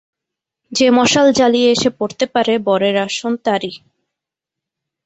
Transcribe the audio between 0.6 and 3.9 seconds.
যে মশাল জ্বালিয়ে এসে পড়তে পারে বরের আসন তারই।